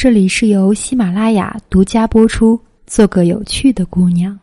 [0.00, 2.56] 这里是由喜马拉雅独家播出。
[2.86, 4.38] 做个有趣的姑娘。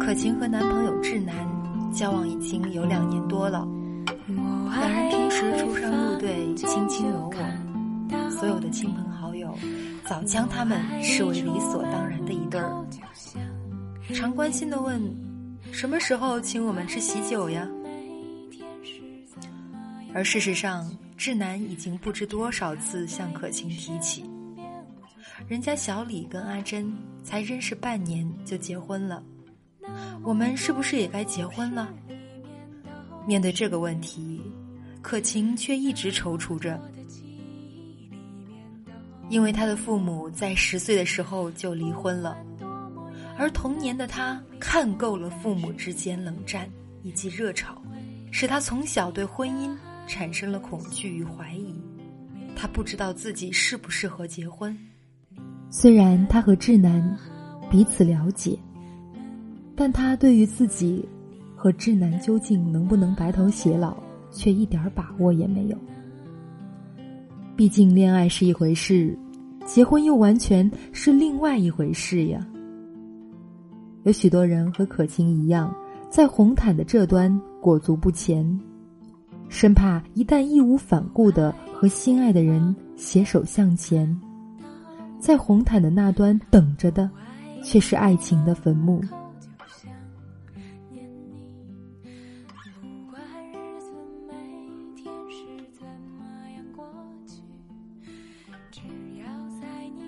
[0.00, 1.34] 可晴和男朋友志南
[1.92, 3.68] 交往已经有两年多了，
[4.26, 9.54] 两人平时出双入对，卿卿我我，所有的亲朋好友
[10.06, 12.86] 早将他们视为理所当然的一对儿，
[14.14, 14.98] 常关心的问。
[15.72, 17.66] 什么时候请我们吃喜酒呀？
[20.14, 24.24] 而事实上，志南已经不知多少次向可晴提起，
[25.48, 26.92] 人家小李跟阿珍
[27.24, 29.22] 才认识半年就结婚了，
[30.22, 31.92] 我们是不是也该结婚了？
[33.26, 34.42] 面对这个问题，
[35.00, 36.78] 可晴却一直踌躇着，
[39.30, 42.36] 因为他的父母在十岁的时候就离婚了。
[43.42, 46.70] 而童年的他看够了父母之间冷战
[47.02, 47.82] 以及热吵，
[48.30, 51.74] 使他从小对婚姻产生了恐惧与怀疑。
[52.54, 54.78] 他不知道自己适不适合结婚。
[55.70, 57.18] 虽然他和志南
[57.68, 58.56] 彼此了解，
[59.74, 61.04] 但他对于自己
[61.56, 64.00] 和志南究竟能不能白头偕老，
[64.30, 65.76] 却一点把握也没有。
[67.56, 69.18] 毕竟恋爱是一回事，
[69.66, 72.46] 结婚又完全是另外一回事呀。
[74.04, 75.72] 有许多人和可晴一样，
[76.10, 78.60] 在红毯的这端裹足不前，
[79.48, 84.20] 生怕一旦义无反顾的和心爱的人携手向前，
[85.20, 87.08] 在红毯的那端等着的，
[87.62, 89.00] 却是爱情的坟墓。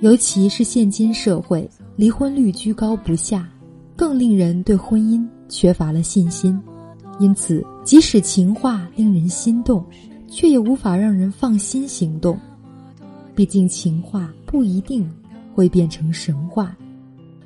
[0.00, 3.48] 尤其是现今社会，离婚率居高不下。
[3.96, 6.60] 更令人对婚姻缺乏了信心，
[7.20, 9.84] 因此，即使情话令人心动，
[10.28, 12.38] 却也无法让人放心行动。
[13.34, 15.08] 毕竟，情话不一定
[15.54, 16.76] 会变成神话。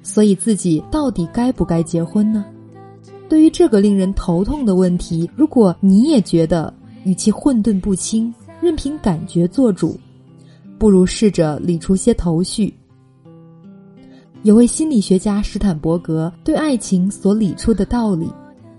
[0.02, 2.44] 所以，自己到底该不该结婚呢？
[3.28, 6.72] 对于这个令人头痛的问题，如果你也觉得
[7.04, 9.98] 与其混沌不清，任凭感觉做主，
[10.78, 12.72] 不如试着理出些头绪。
[14.44, 18.30] 有位心理学家史坦伯格对爱情所理出的道理，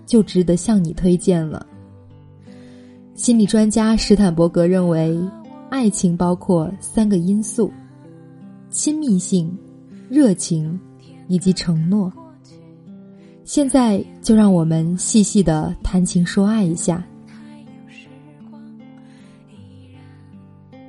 [0.06, 1.64] 就值得向你推荐了。
[3.14, 5.16] 心理专家史坦伯格认为，
[5.68, 7.70] 爱情包括三个因素：
[8.70, 9.54] 亲密性、
[10.08, 10.80] 热情
[11.28, 12.10] 以及承诺。
[13.44, 17.04] 现在就让我们细细的谈情说爱一下。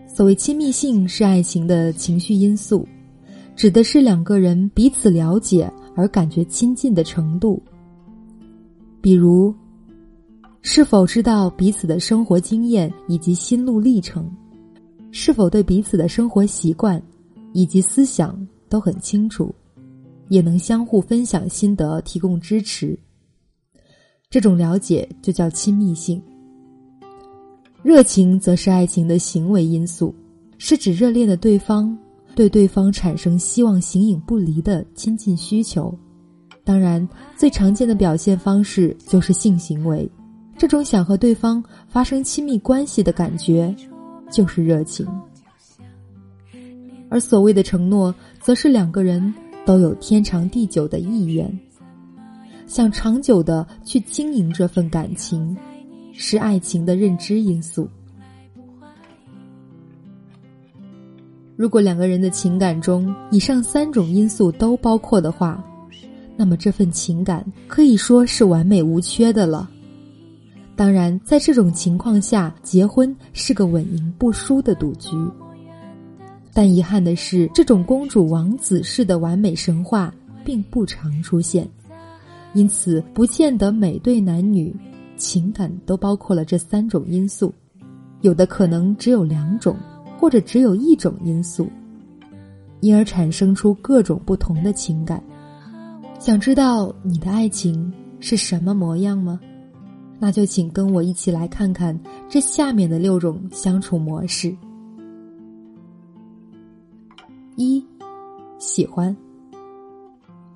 [0.08, 2.88] 所谓亲密性，是爱情的情绪因素。
[3.62, 7.62] 指的是两个人彼此了解而感觉亲近的程度，
[9.00, 9.54] 比如，
[10.64, 14.28] 是否知道彼此的生活经验以及心路历程，
[15.12, 17.00] 是否对彼此的生活习惯
[17.54, 18.36] 以及思想
[18.68, 19.54] 都很清楚，
[20.30, 22.98] 也能相互分享心得、提供支持。
[24.28, 26.20] 这种了解就叫亲密性。
[27.84, 30.16] 热情则是爱情的行为因素，
[30.58, 31.96] 是指热恋的对方。
[32.36, 35.94] 对对方产生希望形影不离的亲近需求，
[36.64, 40.10] 当然，最常见的表现方式就是性行为。
[40.58, 43.76] 这种想和对方发生亲密关系的感觉，
[44.32, 45.06] 就是热情。
[47.10, 49.34] 而所谓的承诺，则是两个人
[49.66, 51.60] 都有天长地久的意愿，
[52.68, 55.58] 想长久的去经营这份感情，
[56.14, 57.90] 是爱情的认知因素。
[61.62, 65.64] 如果两个人的情感中以上三种因素都包括的话，
[66.36, 69.70] 那么这份情感可以说是完美无缺的了。
[70.76, 75.16] 当然，在这种情况下，结婚是个稳赢不输的赌局。
[76.52, 80.12] 但遗憾的是，这种公主王子式的完美神话
[80.44, 81.70] 并不常出现，
[82.56, 84.76] 因此不见得每对男女
[85.16, 87.54] 情感都包括了这三种因素，
[88.22, 89.78] 有的可能只有两种。
[90.22, 91.68] 或者只有一种因素，
[92.80, 95.20] 因而产生出各种不同的情感。
[96.20, 99.40] 想知道你的爱情是什么模样吗？
[100.20, 104.56] 那就请跟我一起来看看这下面的六种相处模式。
[107.56, 107.84] 一，
[108.60, 109.18] 喜欢。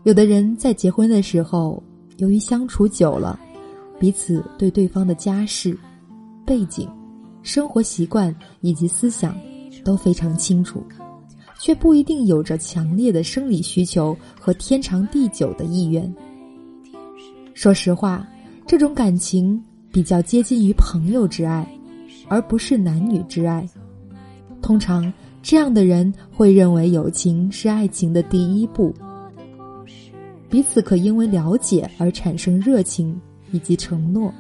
[0.04, 1.82] 有的人在结婚的时候，
[2.18, 3.40] 由于相处久了，
[4.00, 5.76] 彼此对对方的家世、
[6.46, 6.88] 背景、
[7.42, 9.36] 生活习惯以及思想。
[9.84, 10.84] 都非常清楚，
[11.60, 16.14] 却不一定有着强烈的生理需求和天长地久的意愿。
[17.54, 18.28] 说实话，
[18.68, 19.62] 这种感情
[19.92, 21.68] 比较接近于朋友之爱，
[22.28, 23.68] 而不是男女之爱。
[24.62, 25.12] 通常，
[25.42, 28.94] 这样的人会认为友情是爱情的第一步。
[30.50, 33.20] 彼此可因为了解而产生热情
[33.52, 34.34] 以及承诺，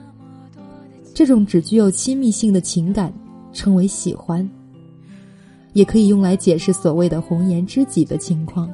[1.13, 3.13] 这种只具有亲密性的情感
[3.53, 4.49] 称为喜欢，
[5.75, 8.67] 也可以用来解释所谓的红颜知己的情况。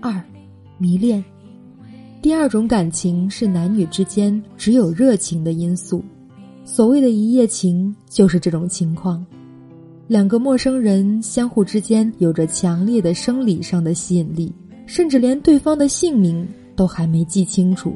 [0.00, 0.22] 二，
[0.76, 1.24] 迷恋，
[2.20, 6.04] 第二种感情是男女之间只有热情的因素，
[6.64, 9.24] 所谓的一夜情就是这种情况，
[10.08, 14.52] 两个陌生人相互之间有着强烈的生理上的吸引力。
[14.86, 16.44] 甚至连对方的姓名
[16.74, 17.94] 都还没记清楚，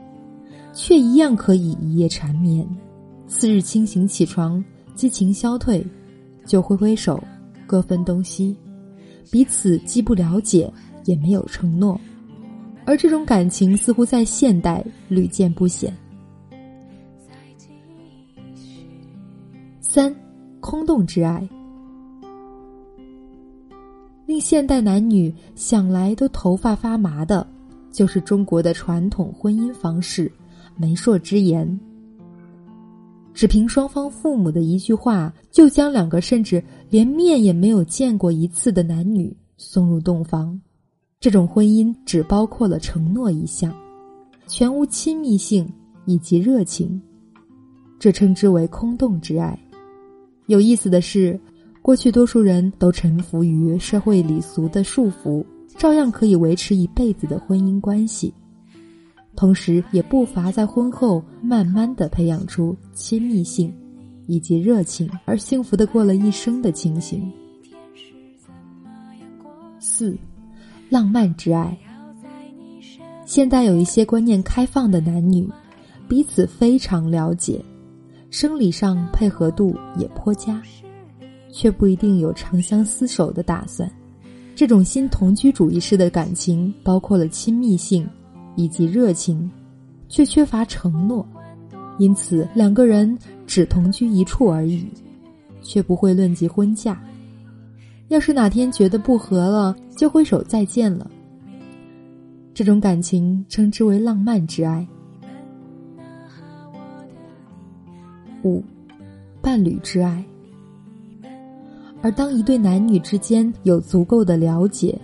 [0.73, 2.65] 却一样可以一夜缠绵。
[3.27, 5.85] 次日清醒起床，激情消退，
[6.47, 7.21] 就挥挥手，
[7.75, 8.57] 各分东西，
[9.33, 10.73] 彼此既不了解，
[11.07, 12.01] 也没有承诺。
[12.85, 15.93] 而这种感情似乎在现代屡见不鲜。
[19.81, 20.15] 三，
[20.61, 21.49] 空洞之爱。
[24.25, 27.45] 令现代男女想来都头发发麻的，
[27.91, 30.31] 就是中国的传统婚姻方式——
[30.79, 31.81] 媒妁之言。
[33.35, 40.59] 只凭双方父母的一句话，就将两个甚至连面也没有见过一次的男女送入洞房。
[41.21, 43.75] 这种婚姻只包括了承诺一项，
[44.47, 45.69] 全无亲密性
[46.07, 47.01] 以及热情，
[47.99, 49.59] 这称之为空洞之爱。
[50.47, 51.39] 有意思的是。
[51.83, 55.45] 过去，多数人都臣服于社会礼俗的束缚，
[55.77, 58.33] 照样可以维持一辈子的婚姻关系，
[59.37, 63.73] 同时也不乏在婚后慢慢的培养出亲密性
[64.27, 67.31] 以及热情，而幸福的过了一生的情形。
[69.79, 70.17] 四，
[70.89, 71.77] 浪漫之爱。
[73.25, 75.49] 现在有一些观念开放的男女，
[76.09, 77.65] 彼此非常了解，
[78.31, 80.63] 生理上配合度也颇佳。
[81.57, 83.89] 却不一定有长相厮守的打算。
[84.57, 88.05] 这种新同居主义式的感情，包括了亲密性
[88.57, 89.51] 以及热情，
[90.09, 91.27] 却缺乏承诺。
[91.99, 93.17] 因此，两个人
[93.47, 94.87] 只同居一处而已，
[95.63, 97.01] 却不会论及婚嫁。
[98.09, 101.11] 要是哪天觉得不和了，就挥手再见了。
[102.53, 104.87] 这种感情称之为浪漫之爱。
[108.43, 108.63] 五，
[109.41, 110.25] 伴侣之爱。
[112.03, 115.01] 而当一对男女之间有足够的了解，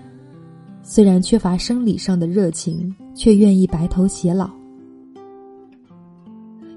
[0.83, 4.51] 虽然缺乏生理上的热情，却愿意白头偕老。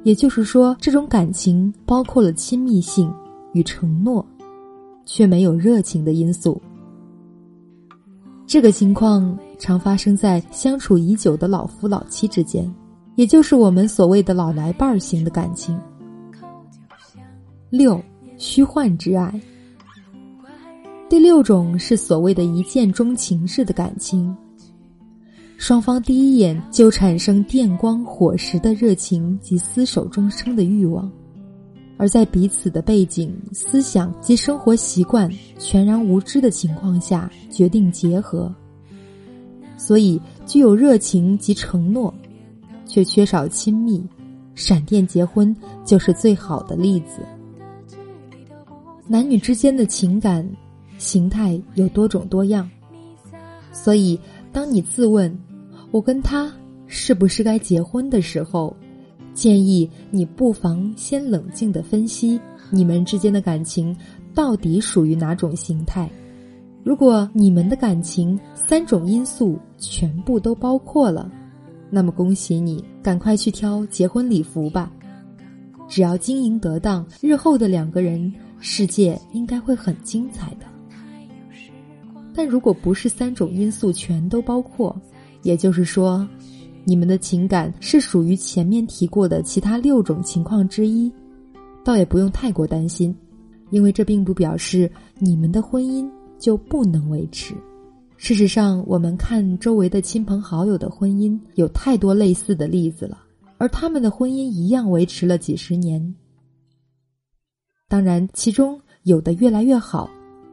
[0.04, 3.14] 也就是说，这种感情包括了亲密性
[3.54, 4.26] 与承诺，
[5.06, 6.62] 却没有热情的因素。
[8.46, 12.70] 这个情况常发生在相处已久的老夫老妻之间，
[13.16, 15.80] 也就是我们所谓的老来伴儿型的感情。
[17.70, 18.00] 六，
[18.38, 19.42] 虚幻之爱。
[21.10, 24.36] 第六种是所谓的一见钟情式的感情，
[25.64, 31.10] 双方第一眼就产生电光火石的热情及厮守终生的欲望，
[31.96, 38.54] 而在彼此的背景、思想及生活习惯全然无知的情况下决定结合，
[39.78, 42.14] 所以具有热情及承诺，
[42.86, 44.06] 却缺少亲密，
[44.56, 45.56] 闪电结婚
[45.86, 47.22] 就是最好的例子。
[49.08, 50.46] 男女之间的情感。
[51.00, 52.70] 形态有多种多样，
[53.74, 54.18] 所以
[54.54, 55.38] 当你自问
[55.94, 56.52] “我跟他
[56.88, 58.76] 是不是该结婚”的时候，
[59.36, 63.96] 建议你不妨先冷静的分析你们之间的感情
[64.34, 66.10] 到底属于哪种形态。
[66.84, 71.32] 如果你们的感情三种因素全部都包括了，
[71.92, 74.92] 那么恭喜你，赶快去挑结婚礼服吧。
[75.88, 80.66] 只要经营得当，日后的两个人世界应该会很精彩的。
[82.34, 85.00] 但如果不是三种因素全都包括，
[85.44, 86.28] 也就是说，
[86.86, 91.12] 你们的情感是属于前面提过的其他六种情况之一，
[91.84, 93.16] 倒也不用太过担心，
[93.70, 96.10] 因为这并不表示你们的婚姻
[96.40, 97.54] 就不能维持。
[98.16, 103.22] 事实上，我们看周围的亲朋好友的婚姻，有太多类似的例子了，
[103.58, 106.16] 而他们的婚姻一样维持了几十年。
[107.90, 110.10] 当然，其中有的越来越好，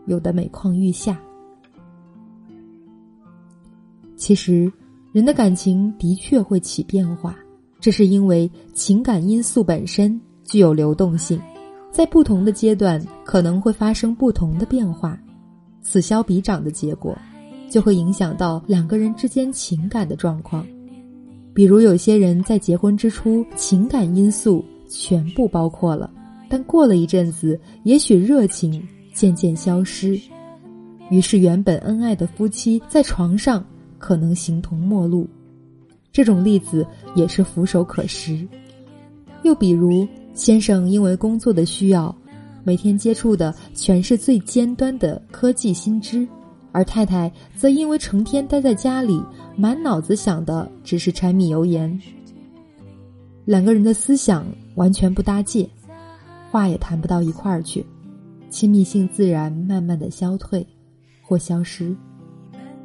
[0.06, 1.20] 有的每况愈下。
[4.20, 4.70] 其实，
[5.12, 7.34] 人的感情的确会起变化，
[7.80, 11.40] 这是因为情感因素本身具有流动性，
[11.90, 15.18] 在不同的阶段可能会发生不同的变化，
[15.80, 17.16] 此消彼长的结果，
[17.70, 20.66] 就会影响到两个人之间情感的状况。
[21.54, 26.12] 比如有些人在结婚之初，情感因素全部包括了，
[26.46, 30.20] 但过了一阵子，也许热情渐渐消失，
[31.08, 33.64] 于是原本恩爱的夫妻在床上
[34.00, 35.28] 可能形同陌路。
[36.10, 38.44] 这种例子也是俯首可食。
[39.44, 42.12] 又比如，先生因为工作的需要，
[42.64, 46.26] 每天接触的全是最尖端的科技新知，
[46.72, 49.22] 而太太则因为成天待在家里，
[49.56, 52.00] 满脑子想的只是柴米油盐。
[53.44, 55.68] 两个人的思想完全不搭界，
[56.50, 57.86] 话也谈不到一块儿去，
[58.50, 60.66] 亲密性自然慢慢的消退
[61.22, 61.96] 或消失。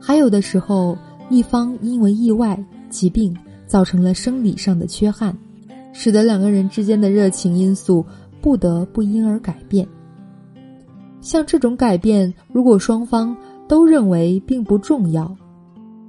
[0.06, 0.96] 还有的时候，
[1.32, 2.64] 一方因为意外。
[2.88, 3.36] 疾病
[3.68, 5.36] 造成了生理上的缺憾，
[5.92, 8.06] 使得两个人之间的热情因素
[8.40, 9.86] 不得不因而改变。
[11.20, 13.36] 像这种改变，如果双方
[13.68, 15.36] 都认为并不重要，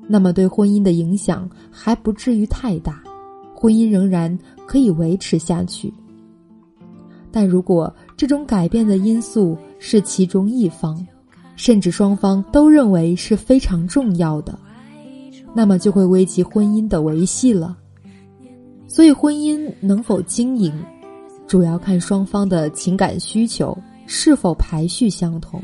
[0.07, 3.03] 那么对婚姻的影响还不至于太大，
[3.53, 5.93] 婚姻仍然可以维持下去。
[7.33, 11.05] 但如果这种改变的因素是其中一方，
[11.57, 14.57] 甚至双方都认为是非常重要的。
[15.55, 17.77] 那么就会危及婚姻的维系了。
[18.87, 20.73] 所以，婚姻能否经营，
[21.47, 25.61] 主要看双方的情感需求是否排序相同。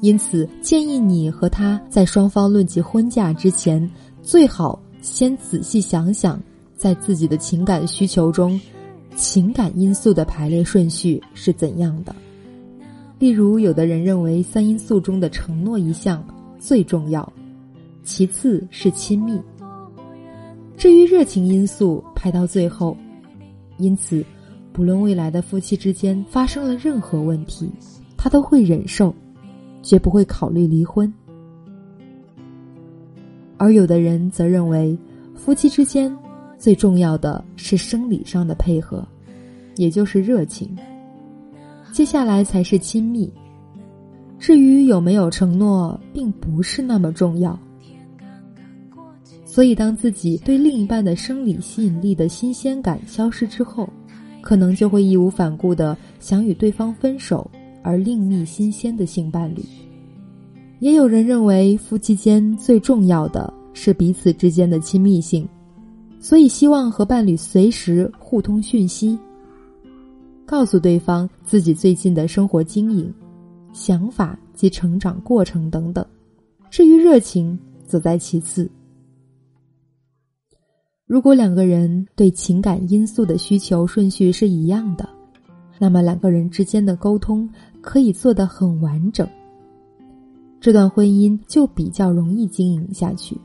[0.00, 3.88] 因此，建议你和他在双方论及婚嫁之前，
[4.22, 6.42] 最好先仔细想想，
[6.74, 8.60] 在自己的情感需求中，
[9.14, 12.14] 情感因素的排列顺序是怎样的。
[13.18, 16.22] 例如，有的人认为三因素中的承诺一项
[16.58, 17.32] 最重要。
[18.02, 19.40] 其次是亲密，
[20.76, 22.96] 至于热情因素排到最后，
[23.78, 24.24] 因此，
[24.72, 27.68] 不论未来的夫妻之间发生了任何问题，
[28.16, 29.12] 他都会忍受，
[29.82, 31.12] 绝不会考虑离婚。
[33.56, 34.96] 而有的人则认为，
[35.34, 36.14] 夫妻之间
[36.56, 39.04] 最重要的是生理上的配合，
[39.74, 40.76] 也就是热情，
[41.96, 43.32] 接下来才是亲密，
[44.38, 47.58] 至于有没有承诺，并不是那么重要。
[49.46, 53.88] 所以，当自己对另一半的生理吸引力的新鲜感消失之后，
[54.42, 57.50] 可能就会义无反顾的想与对方分手，
[57.82, 59.64] 而另觅新鲜的性伴侣。
[60.80, 65.48] 也有人认为，夫妻间最重要的是彼此之间的亲密性，
[66.20, 69.18] 所以希望和伴侣随时互通讯息，
[70.46, 73.12] 告诉对方自己最近的生活经营、
[73.72, 76.06] 想法及成长过程等等。
[76.70, 78.70] 至于热情，则在其次。
[81.04, 85.08] 如果两个人对情感因素的需求顺序是一样的，
[85.78, 87.48] 那么两个人之间的沟通
[87.80, 89.28] 可以做得很完整，
[90.60, 93.36] 这段婚姻就比较容易经营下去。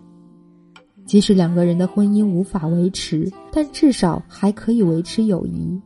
[1.06, 5.80] 即使两个人的婚姻无法维持，但至少还可以维持友谊。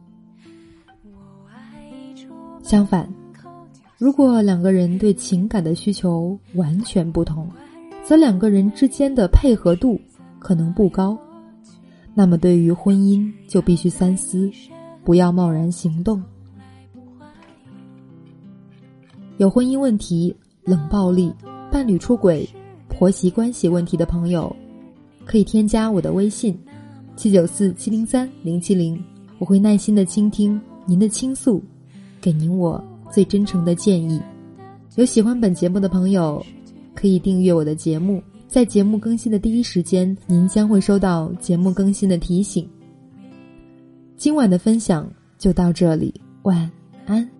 [2.65, 3.07] 相反，
[3.95, 7.47] 如果两个人对情感的需求完全不同，
[8.03, 10.01] 则两个人之间的配合度
[10.39, 11.15] 可能不高。
[12.15, 14.49] 那么，对于婚姻就必须三思，
[15.03, 16.19] 不要贸然行动。
[19.37, 21.31] 有婚姻问题、冷暴力、
[21.71, 22.49] 伴侣出轨、
[22.87, 24.53] 婆媳关系问题的朋友，
[25.23, 26.57] 可以添加我的微信：
[27.15, 28.99] 七九四七零三零七零，
[29.37, 31.61] 我会耐心的倾听您的倾诉，
[32.25, 34.19] 给您我最真诚的建议。
[34.95, 36.43] 有喜欢本节目的朋友，
[36.95, 38.19] 可以订阅我的节目。
[38.47, 42.67] 在节目更新的第一时间，您将会收到节目更新的提醒。
[44.17, 46.67] 今晚的分享就到这里，晚
[47.05, 47.34] 安。